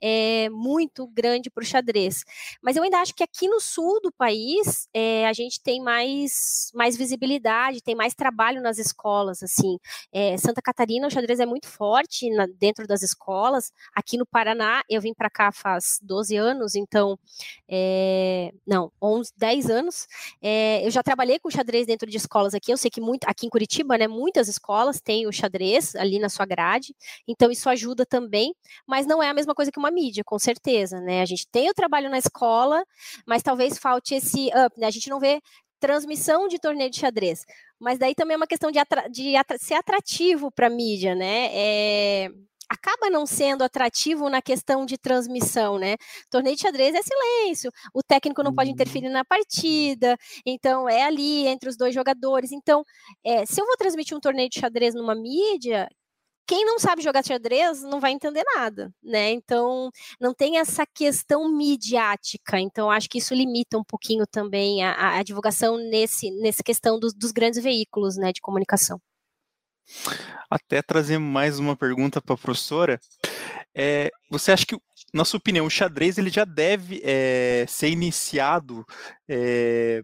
[0.00, 2.24] é, muito grande para o xadrez.
[2.62, 6.37] Mas eu ainda acho que aqui no sul do país é, a gente tem mais
[6.74, 9.78] mais, visibilidade, tem mais trabalho nas escolas, assim.
[10.12, 13.72] É, Santa Catarina, o xadrez é muito forte na, dentro das escolas.
[13.94, 17.18] Aqui no Paraná, eu vim para cá faz 12 anos, então,
[17.68, 20.06] é, não, 11, 10 anos.
[20.42, 23.46] É, eu já trabalhei com xadrez dentro de escolas aqui, eu sei que muito, aqui
[23.46, 26.94] em Curitiba, né, muitas escolas têm o xadrez ali na sua grade,
[27.26, 28.54] então isso ajuda também,
[28.86, 31.22] mas não é a mesma coisa que uma mídia, com certeza, né?
[31.22, 32.84] A gente tem o trabalho na escola,
[33.26, 34.86] mas talvez falte esse up, né?
[34.86, 35.40] A gente não vê
[35.78, 37.44] transmissão de torneio de xadrez.
[37.78, 41.14] Mas daí também é uma questão de, atra de atra ser atrativo para a mídia,
[41.14, 41.48] né?
[41.52, 42.30] É,
[42.68, 45.96] acaba não sendo atrativo na questão de transmissão, né?
[46.30, 48.74] Torneio de xadrez é silêncio, o técnico não pode uhum.
[48.74, 52.52] interferir na partida, então é ali entre os dois jogadores.
[52.52, 52.84] Então,
[53.24, 55.88] é, se eu vou transmitir um torneio de xadrez numa mídia,
[56.48, 59.30] quem não sabe jogar xadrez não vai entender nada, né?
[59.32, 62.58] Então, não tem essa questão midiática.
[62.58, 67.12] Então, acho que isso limita um pouquinho também a, a divulgação nesse, nessa questão dos,
[67.12, 68.98] dos grandes veículos né, de comunicação.
[70.50, 72.98] Até trazer mais uma pergunta para a professora.
[73.74, 74.78] É, você acha que,
[75.12, 78.86] na sua opinião, o xadrez ele já deve é, ser iniciado
[79.28, 80.02] é,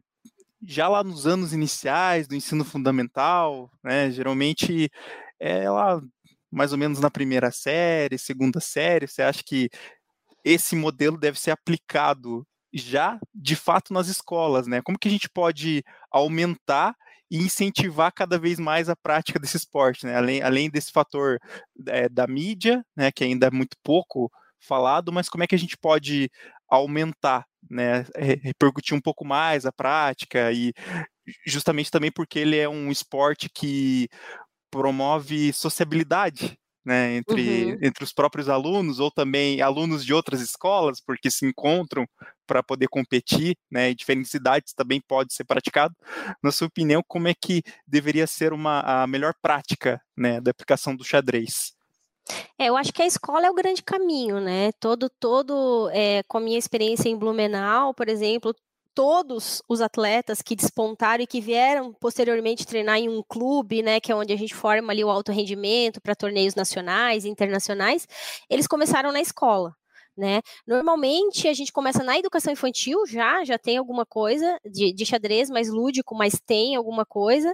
[0.63, 4.11] já lá nos anos iniciais do ensino fundamental, né?
[4.11, 4.91] Geralmente
[5.41, 6.01] é lá
[6.55, 9.07] mais ou menos na primeira série, segunda série.
[9.07, 9.69] Você acha que
[10.45, 14.83] esse modelo deve ser aplicado já de fato nas escolas, né?
[14.83, 16.95] Como que a gente pode aumentar
[17.31, 20.17] e incentivar cada vez mais a prática desse esporte, né?
[20.17, 21.39] Além, além desse fator
[21.89, 25.59] é, da mídia, né, que ainda é muito pouco falado, mas como é que a
[25.59, 26.31] gente pode
[26.69, 30.73] aumentar, né, repercutir um pouco mais a prática e
[31.47, 34.09] justamente também porque ele é um esporte que
[34.75, 37.79] promove sociabilidade, né, entre, uhum.
[37.81, 42.05] entre os próprios alunos ou também alunos de outras escolas, porque se encontram
[42.45, 45.95] para poder competir, né, e diferentes cidades também pode ser praticado.
[46.43, 50.95] Na sua opinião, como é que deveria ser uma, a melhor prática, né, da aplicação
[50.97, 51.73] do xadrez?
[52.59, 54.73] É, eu acho que a escola é o grande caminho, né?
[54.81, 58.55] Todo, todo, é, com a minha experiência em Blumenau, por exemplo,
[58.95, 64.13] todos os atletas que despontaram e que vieram posteriormente treinar em um clube, né, que
[64.13, 68.07] é onde a gente forma ali o alto rendimento para torneios nacionais e internacionais,
[68.49, 69.75] eles começaram na escola
[70.17, 70.41] né?
[70.67, 75.51] Normalmente a gente começa na educação infantil, já, já tem alguma coisa de, de xadrez
[75.51, 77.53] mais lúdico, mas tem alguma coisa,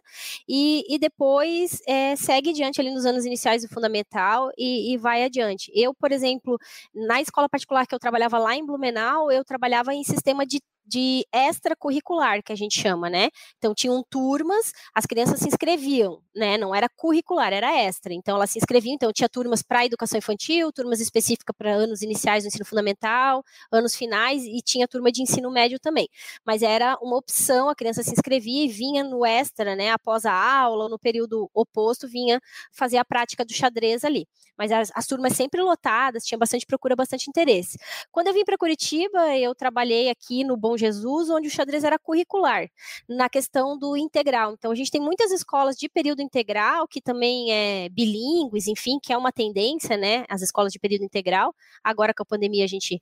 [0.49, 5.25] e, e depois é, segue adiante ali nos anos iniciais do fundamental e, e vai
[5.25, 5.71] adiante.
[5.75, 6.59] Eu, por exemplo,
[6.95, 11.25] na escola particular que eu trabalhava lá em Blumenau, eu trabalhava em sistema de de
[11.33, 13.31] extracurricular, que a gente chama, né?
[13.59, 16.59] Então, tinham turmas, as crianças se inscreviam, né?
[16.59, 18.13] Não era curricular, era extra.
[18.13, 22.43] Então, elas se inscreviam, então tinha turmas para educação infantil, turmas específicas para anos iniciais
[22.43, 26.09] do ensino fundamental, anos finais, e tinha turma de ensino médio também.
[26.45, 29.91] Mas era uma opção, a criança se inscrevia e vinha no extra, né?
[29.91, 32.41] Após a aula, ou no período oposto, vinha
[32.73, 34.27] fazer a prática do xadrez ali.
[34.59, 37.79] Mas as, as turmas sempre lotadas, tinha bastante procura, bastante interesse.
[38.11, 41.99] Quando eu vim para Curitiba, eu trabalhei aqui no Bom Jesus, onde o xadrez era
[41.99, 42.69] curricular,
[43.09, 44.55] na questão do integral.
[44.55, 49.13] Então, a gente tem muitas escolas de período integral, que também é bilíngues, enfim, que
[49.13, 50.25] é uma tendência, né?
[50.29, 51.55] As escolas de período integral.
[51.85, 53.01] Agora, com a pandemia, a gente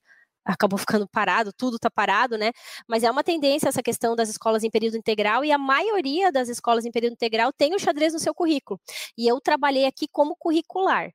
[0.48, 2.52] acabou ficando parado, tudo está parado, né?
[2.88, 6.48] Mas é uma tendência essa questão das escolas em período integral e a maioria das
[6.48, 8.80] escolas em período integral tem o xadrez no seu currículo.
[9.16, 11.11] E eu trabalhei aqui como curricular.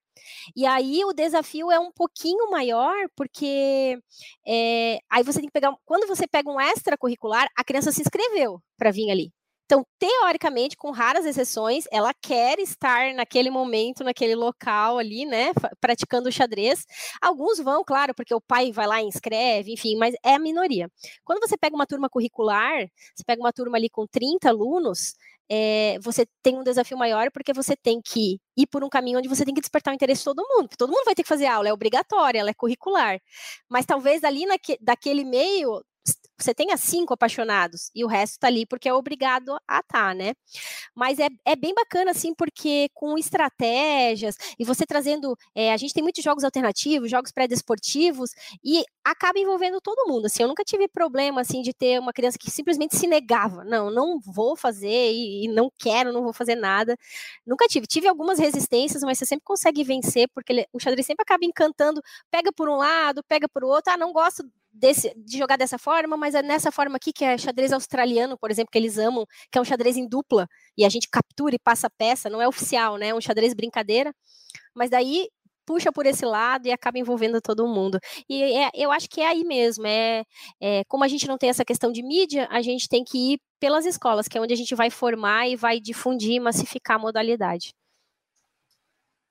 [0.55, 3.97] E aí o desafio é um pouquinho maior, porque
[4.47, 5.73] é, aí você tem que pegar.
[5.85, 9.31] Quando você pega um extracurricular, a criança se inscreveu para vir ali.
[9.73, 16.29] Então, teoricamente, com raras exceções, ela quer estar naquele momento, naquele local ali, né, praticando
[16.29, 16.85] o xadrez.
[17.19, 20.87] Alguns vão, claro, porque o pai vai lá e inscreve, enfim, mas é a minoria.
[21.25, 25.15] Quando você pega uma turma curricular, você pega uma turma ali com 30 alunos,
[25.49, 29.27] é, você tem um desafio maior porque você tem que ir por um caminho onde
[29.27, 31.29] você tem que despertar o interesse de todo mundo, porque todo mundo vai ter que
[31.29, 33.19] fazer aula, é obrigatória, ela é curricular.
[33.67, 35.83] Mas talvez ali naque, daquele meio
[36.37, 40.33] você tenha cinco apaixonados e o resto tá ali porque é obrigado a tá, né?
[40.95, 45.35] Mas é, é bem bacana, assim, porque com estratégias e você trazendo.
[45.55, 48.31] É, a gente tem muitos jogos alternativos, jogos pré-desportivos,
[48.63, 50.25] e acaba envolvendo todo mundo.
[50.25, 53.63] Assim, eu nunca tive problema assim de ter uma criança que simplesmente se negava.
[53.63, 56.97] Não, não vou fazer e, e não quero, não vou fazer nada.
[57.45, 57.87] Nunca tive.
[57.87, 62.01] Tive algumas resistências, mas você sempre consegue vencer, porque ele, o xadrez sempre acaba encantando.
[62.31, 63.93] Pega por um lado, pega por outro.
[63.93, 64.43] Ah, não gosto
[64.73, 68.49] desse, de jogar dessa forma, mas é nessa forma aqui, que é xadrez australiano, por
[68.49, 71.59] exemplo, que eles amam, que é um xadrez em dupla, e a gente captura e
[71.59, 73.09] passa peça, não é oficial, né?
[73.09, 74.13] É um xadrez brincadeira.
[74.75, 75.27] Mas daí
[75.65, 77.99] puxa por esse lado e acaba envolvendo todo mundo.
[78.29, 79.85] E é, eu acho que é aí mesmo.
[79.87, 80.23] É,
[80.61, 83.39] é, como a gente não tem essa questão de mídia, a gente tem que ir
[83.59, 87.73] pelas escolas, que é onde a gente vai formar e vai difundir, massificar a modalidade.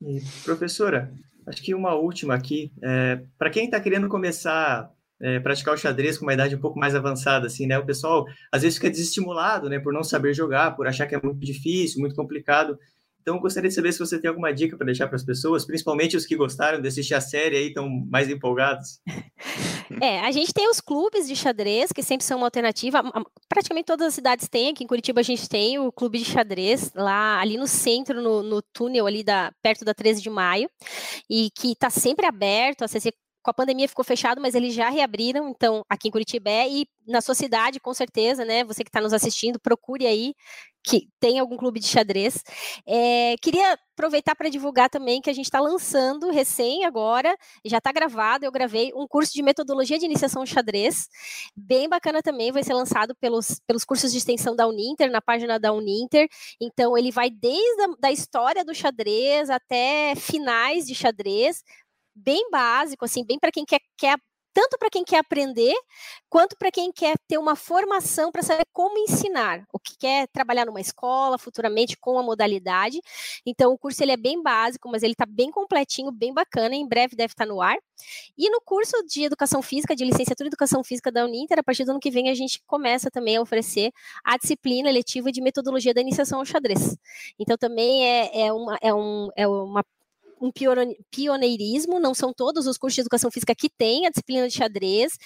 [0.00, 1.12] E, professora,
[1.46, 2.72] acho que uma última aqui.
[2.82, 4.90] É, Para quem está querendo começar
[5.22, 7.78] é, praticar o xadrez com uma idade um pouco mais avançada, assim, né?
[7.78, 11.20] O pessoal às vezes fica desestimulado, né, por não saber jogar, por achar que é
[11.22, 12.76] muito difícil, muito complicado.
[13.22, 16.16] Então, gostaria de saber se você tem alguma dica para deixar para as pessoas, principalmente
[16.16, 19.00] os que gostaram de assistir a série aí, estão mais empolgados.
[20.00, 23.02] É, a gente tem os clubes de xadrez, que sempre são uma alternativa.
[23.48, 26.90] Praticamente todas as cidades têm, aqui em Curitiba a gente tem o clube de xadrez,
[26.94, 30.68] lá ali no centro, no, no túnel ali da, perto da 13 de maio,
[31.30, 32.82] e que está sempre aberto,
[33.42, 36.86] com a pandemia ficou fechado, mas eles já reabriram, então, aqui em Curitiba é, e
[37.06, 38.62] na sua cidade, com certeza, né?
[38.64, 40.34] Você que está nos assistindo, procure aí
[40.84, 42.42] que tem algum clube de xadrez.
[42.86, 47.92] É, queria aproveitar para divulgar também que a gente está lançando recém agora, já está
[47.92, 51.08] gravado, eu gravei um curso de metodologia de iniciação xadrez,
[51.54, 55.58] bem bacana também, vai ser lançado pelos, pelos cursos de extensão da Uninter, na página
[55.58, 56.26] da Uninter,
[56.60, 61.62] então ele vai desde a da história do xadrez até finais de xadrez,
[62.14, 64.16] bem básico, assim, bem para quem quer, quer
[64.52, 65.74] tanto para quem quer aprender,
[66.28, 70.66] quanto para quem quer ter uma formação para saber como ensinar, o que quer trabalhar
[70.66, 73.00] numa escola futuramente com a modalidade.
[73.46, 76.86] Então, o curso ele é bem básico, mas ele está bem completinho, bem bacana, em
[76.86, 77.76] breve deve estar tá no ar.
[78.36, 81.84] E no curso de Educação Física, de Licenciatura em Educação Física da Uninter, a partir
[81.84, 83.90] do ano que vem a gente começa também a oferecer
[84.24, 86.96] a disciplina letiva de Metodologia da Iniciação ao Xadrez.
[87.38, 89.84] Então, também é, é, uma, é, um, é uma
[90.42, 90.50] um
[91.10, 95.16] pioneirismo, não são todos os cursos de educação física que têm a disciplina de xadrez.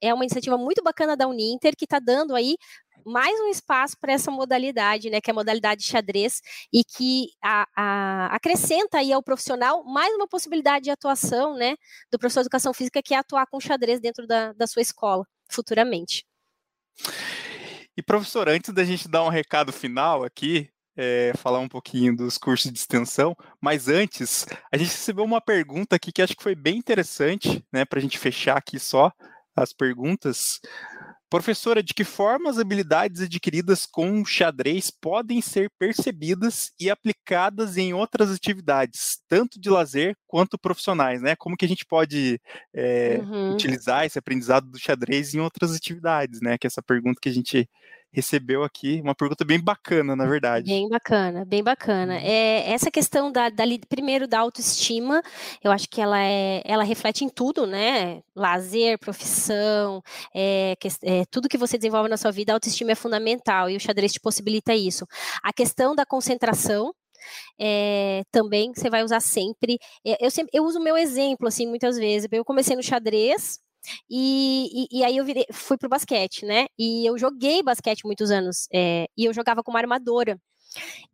[0.00, 2.56] é uma iniciativa muito bacana da Uninter, que está dando aí
[3.04, 6.40] mais um espaço para essa modalidade, né, que é a modalidade de xadrez,
[6.72, 11.74] e que a, a, acrescenta aí ao profissional mais uma possibilidade de atuação, né,
[12.12, 15.26] do professor de educação física, que é atuar com xadrez dentro da, da sua escola,
[15.50, 16.24] futuramente.
[17.96, 22.36] E professor, antes da gente dar um recado final aqui, é, falar um pouquinho dos
[22.38, 26.54] cursos de extensão, mas antes, a gente recebeu uma pergunta aqui que acho que foi
[26.54, 29.12] bem interessante, né, para a gente fechar aqui só
[29.56, 30.60] as perguntas.
[31.32, 37.94] Professora, de que forma as habilidades adquiridas com xadrez podem ser percebidas e aplicadas em
[37.94, 41.34] outras atividades, tanto de lazer quanto profissionais, né?
[41.34, 42.38] Como que a gente pode
[42.74, 43.54] é, uhum.
[43.54, 46.58] utilizar esse aprendizado do xadrez em outras atividades, né?
[46.58, 47.66] Que é essa pergunta que a gente
[48.12, 50.66] recebeu aqui uma pergunta bem bacana, na verdade.
[50.66, 52.14] Bem bacana, bem bacana.
[52.14, 52.20] Uhum.
[52.20, 55.22] É, essa questão da, da, primeiro da autoestima,
[55.64, 58.20] eu acho que ela é, ela reflete em tudo, né?
[58.36, 60.02] Lazer, profissão,
[60.34, 63.76] é, que, é, tudo que você desenvolve na sua vida, a autoestima é fundamental e
[63.76, 65.06] o xadrez te possibilita isso.
[65.42, 66.92] A questão da concentração,
[67.58, 69.78] é, também você vai usar sempre.
[70.04, 70.50] É, eu, sempre.
[70.52, 72.28] eu uso o meu exemplo, assim, muitas vezes.
[72.30, 73.58] Eu comecei no xadrez,
[74.08, 76.66] e, e, e, aí eu virei, fui pro basquete, né?
[76.78, 78.68] E eu joguei basquete muitos anos.
[78.72, 80.38] É, e eu jogava como armadora.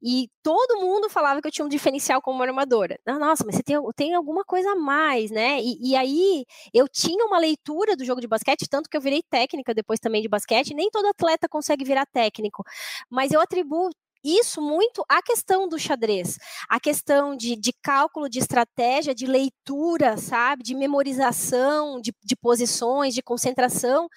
[0.02, 2.98] E todo mundo falava que eu tinha um diferencial como armadora.
[3.06, 5.60] Ah, nossa, mas você tem, tem alguma coisa a mais, né?
[5.60, 9.22] E, e, aí eu tinha uma leitura do jogo de basquete, tanto que eu virei
[9.28, 10.74] técnica depois também de basquete.
[10.74, 12.62] Nem todo atleta consegue virar técnico,
[13.10, 13.90] mas eu atribuo
[14.24, 20.16] isso muito a questão do xadrez, a questão de, de cálculo de estratégia, de leitura,
[20.16, 24.08] sabe, de memorização, de, de posições, de concentração.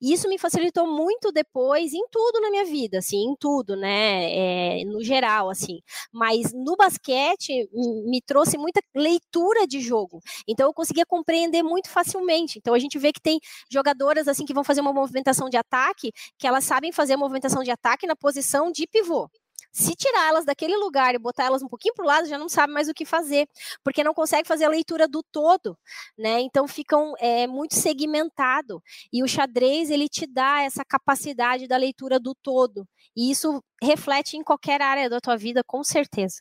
[0.00, 4.80] E isso me facilitou muito depois em tudo na minha vida, assim, em tudo, né,
[4.80, 5.80] é, no geral, assim.
[6.12, 7.68] Mas no basquete
[8.06, 10.20] me trouxe muita leitura de jogo.
[10.48, 12.58] Então eu conseguia compreender muito facilmente.
[12.58, 13.38] Então a gente vê que tem
[13.70, 17.62] jogadoras assim que vão fazer uma movimentação de ataque, que elas sabem fazer a movimentação
[17.62, 19.28] de ataque na posição de pivô.
[19.72, 22.48] Se tirar elas daquele lugar e botar elas um pouquinho para o lado, já não
[22.48, 23.48] sabe mais o que fazer,
[23.84, 25.78] porque não consegue fazer a leitura do todo,
[26.18, 26.40] né?
[26.40, 28.82] Então ficam é, muito segmentado.
[29.12, 32.86] E o xadrez ele te dá essa capacidade da leitura do todo.
[33.16, 36.40] E isso reflete em qualquer área da tua vida, com certeza.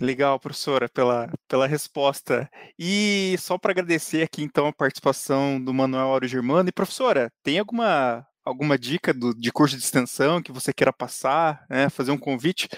[0.00, 2.48] Legal, professora, pela, pela resposta.
[2.78, 6.68] E só para agradecer aqui, então, a participação do Manuel Auro Germano.
[6.68, 11.64] E, professora, tem alguma alguma dica do, de curso de extensão que você queira passar,
[11.68, 12.68] né, fazer um convite.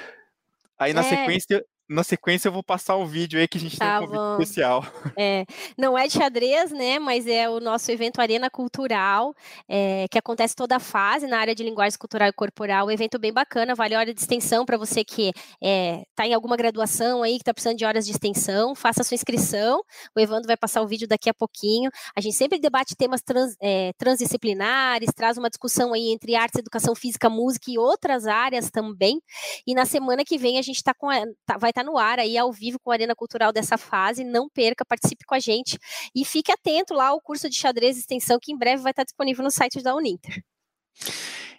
[0.78, 1.04] Aí na é.
[1.04, 4.10] sequência na sequência eu vou passar o vídeo aí que a gente tá tem um
[4.12, 4.32] convite bom.
[4.34, 4.86] especial.
[5.18, 5.44] É,
[5.76, 9.34] não é de xadrez, né, mas é o nosso evento Arena Cultural,
[9.68, 13.18] é, que acontece toda a fase na área de linguagem cultural e corporal, um evento
[13.18, 17.24] bem bacana, vale hora de extensão para você que está é, tá em alguma graduação
[17.24, 19.80] aí, que está precisando de horas de extensão, faça a sua inscrição,
[20.16, 23.56] o Evandro vai passar o vídeo daqui a pouquinho, a gente sempre debate temas trans,
[23.60, 29.20] é, transdisciplinares, traz uma discussão aí entre artes, educação física, música e outras áreas também,
[29.66, 31.98] e na semana que vem a gente tá com a, tá, vai estar tá no
[31.98, 34.24] ar aí ao vivo com a Arena Cultural dessa fase.
[34.24, 35.78] Não perca, participe com a gente
[36.14, 39.04] e fique atento lá ao curso de xadrez e extensão que em breve vai estar
[39.04, 40.42] disponível no site da Uninter.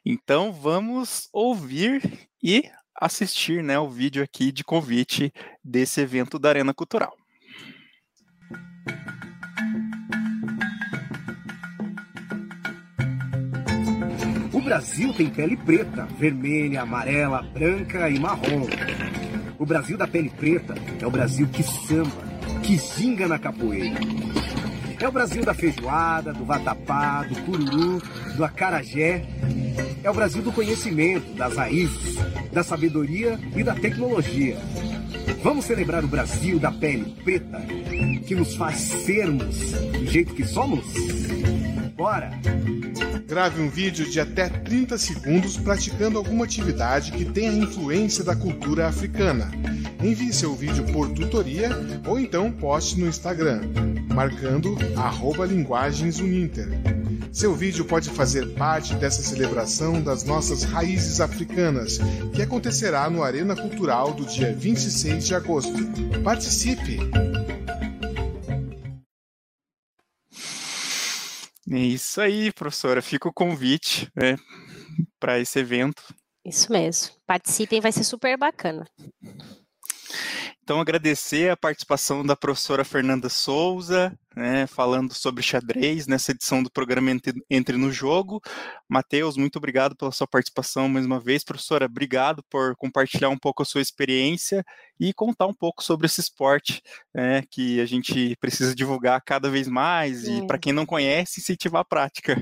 [0.06, 5.32] Então vamos ouvir e assistir né, o vídeo aqui de convite
[5.64, 7.16] desse evento da Arena Cultural.
[14.54, 18.68] O Brasil tem pele preta, vermelha, amarela, branca e marrom.
[19.62, 22.24] O Brasil da pele preta é o Brasil que samba,
[22.64, 24.00] que ginga na capoeira.
[25.00, 28.02] É o Brasil da feijoada, do vatapá, do cururu,
[28.36, 29.24] do acarajé.
[30.04, 32.16] É o Brasil do conhecimento, das raízes,
[32.52, 34.58] da sabedoria e da tecnologia.
[35.44, 37.62] Vamos celebrar o Brasil da pele preta,
[38.26, 40.84] que nos faz sermos do jeito que somos?
[42.02, 42.32] Bora!
[43.28, 48.88] Grave um vídeo de até 30 segundos praticando alguma atividade que tenha influência da cultura
[48.88, 49.52] africana.
[50.04, 51.70] Envie seu vídeo por tutoria
[52.08, 53.62] ou então poste no Instagram,
[54.16, 54.76] marcando
[55.48, 56.70] linguagensuninter.
[57.32, 62.00] Seu vídeo pode fazer parte dessa celebração das nossas raízes africanas,
[62.34, 65.78] que acontecerá no Arena Cultural do dia 26 de agosto.
[66.24, 66.98] Participe!
[71.72, 73.02] É isso aí, professora.
[73.02, 74.36] Fica o convite né,
[75.20, 76.04] para esse evento.
[76.46, 77.16] Isso mesmo.
[77.26, 78.86] Participem, vai ser super bacana.
[80.64, 86.72] Então, agradecer a participação da professora Fernanda Souza, né, falando sobre xadrez nessa edição do
[86.72, 87.12] programa
[87.50, 88.42] Entre no Jogo.
[88.88, 91.44] Matheus, muito obrigado pela sua participação mais uma vez.
[91.44, 94.64] Professora, obrigado por compartilhar um pouco a sua experiência
[95.00, 96.82] e contar um pouco sobre esse esporte
[97.14, 100.32] né, que a gente precisa divulgar cada vez mais é.
[100.32, 102.36] e, para quem não conhece, incentivar a prática.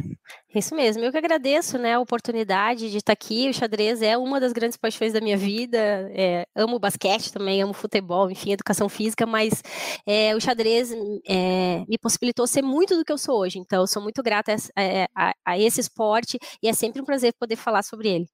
[0.54, 3.50] Isso mesmo, eu que agradeço né, a oportunidade de estar aqui.
[3.50, 5.78] O xadrez é uma das grandes paixões da minha vida.
[6.12, 9.62] É, amo basquete também, amo futebol, enfim, educação física, mas
[10.08, 10.92] é, o xadrez
[11.28, 13.60] é, me possibilitou ser muito do que eu sou hoje.
[13.60, 17.34] Então, eu sou muito grata a, a, a esse esporte e é sempre um prazer
[17.40, 18.30] poder falar sobre ele.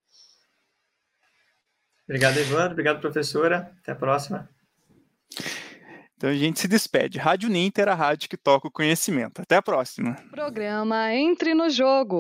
[2.08, 2.72] Obrigado, Evandro.
[2.72, 3.76] Obrigado, professora.
[3.82, 4.50] Até a próxima.
[6.18, 7.18] Então a gente se despede.
[7.18, 9.42] Rádio Ninter, a rádio que toca o conhecimento.
[9.42, 10.16] Até a próxima.
[10.32, 12.18] Programa Entre no Jogo.